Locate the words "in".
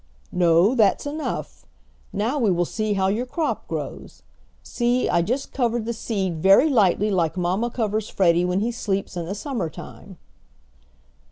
9.15-9.25